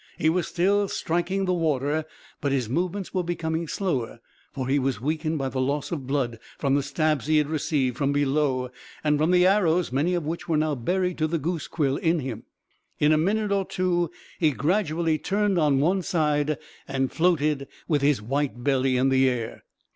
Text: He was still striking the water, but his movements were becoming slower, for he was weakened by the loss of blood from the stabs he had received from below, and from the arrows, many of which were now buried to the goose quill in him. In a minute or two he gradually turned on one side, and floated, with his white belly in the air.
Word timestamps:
He 0.17 0.31
was 0.31 0.47
still 0.47 0.87
striking 0.87 1.45
the 1.45 1.53
water, 1.53 2.05
but 2.41 2.51
his 2.51 2.67
movements 2.67 3.13
were 3.13 3.21
becoming 3.23 3.67
slower, 3.67 4.19
for 4.51 4.67
he 4.67 4.79
was 4.79 4.99
weakened 4.99 5.37
by 5.37 5.47
the 5.49 5.61
loss 5.61 5.91
of 5.91 6.07
blood 6.07 6.39
from 6.57 6.73
the 6.73 6.81
stabs 6.81 7.27
he 7.27 7.37
had 7.37 7.45
received 7.47 7.97
from 7.97 8.11
below, 8.11 8.71
and 9.03 9.19
from 9.19 9.29
the 9.29 9.45
arrows, 9.45 9.91
many 9.91 10.15
of 10.15 10.25
which 10.25 10.49
were 10.49 10.57
now 10.57 10.73
buried 10.73 11.19
to 11.19 11.27
the 11.27 11.37
goose 11.37 11.67
quill 11.67 11.97
in 11.97 12.17
him. 12.17 12.45
In 12.97 13.11
a 13.11 13.15
minute 13.19 13.51
or 13.51 13.63
two 13.63 14.09
he 14.39 14.49
gradually 14.49 15.19
turned 15.19 15.59
on 15.59 15.79
one 15.79 16.01
side, 16.01 16.57
and 16.87 17.11
floated, 17.11 17.67
with 17.87 18.01
his 18.01 18.23
white 18.23 18.63
belly 18.63 18.97
in 18.97 19.09
the 19.09 19.29
air. 19.29 19.61